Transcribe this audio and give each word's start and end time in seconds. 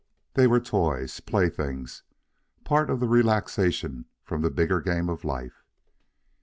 They 0.33 0.47
were 0.47 0.59
toys, 0.59 1.19
playthings, 1.19 2.01
part 2.63 2.89
of 2.89 2.99
the 2.99 3.07
relaxation 3.07 4.05
from 4.23 4.41
the 4.41 4.49
bigger 4.49 4.81
game 4.81 5.09
of 5.09 5.23
life. 5.23 5.63